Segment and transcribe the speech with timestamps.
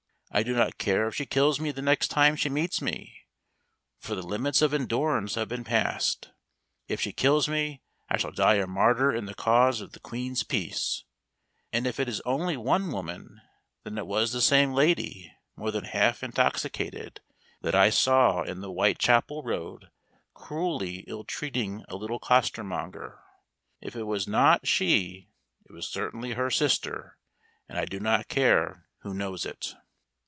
[0.33, 3.25] I do not care if she kills me the next time she meets me,
[3.99, 6.29] for the limits of endurance have been passed.
[6.87, 10.43] If she kills me I shall die a martyr in the cause of the Queen's
[10.43, 11.03] peace.
[11.73, 13.41] And if it is only one woman,
[13.83, 17.19] then it was the same lady, more than half intoxicated,
[17.59, 19.91] that I saw in the Whitechapel Road
[20.33, 23.19] cruelly ill treating a little costermonger.
[23.81, 25.27] If it was not she
[25.65, 27.17] it was certainly her sister,
[27.67, 29.75] and I do not care who knows it.